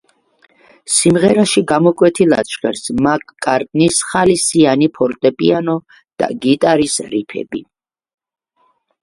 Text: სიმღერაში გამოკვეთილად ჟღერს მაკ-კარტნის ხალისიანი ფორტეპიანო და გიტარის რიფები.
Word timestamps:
სიმღერაში 0.93 1.61
გამოკვეთილად 1.71 2.49
ჟღერს 2.53 2.87
მაკ-კარტნის 3.07 3.99
ხალისიანი 4.13 4.89
ფორტეპიანო 4.97 5.77
და 6.23 6.31
გიტარის 6.49 6.99
რიფები. 7.15 7.65